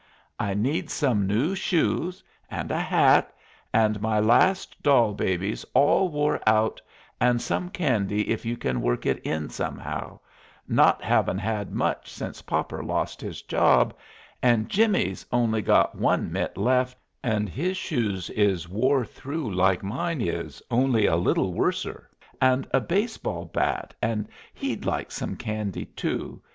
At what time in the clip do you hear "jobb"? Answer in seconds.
13.43-13.93